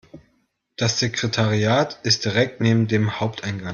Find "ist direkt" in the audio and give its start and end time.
2.01-2.59